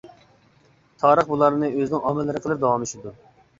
[1.03, 3.17] تارىخ بۇلارنى ئۆزىنىڭ ئامىللىرى قىلىپ داۋاملىشىدۇ.